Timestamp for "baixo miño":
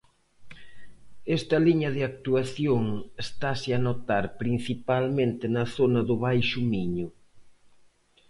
6.25-7.07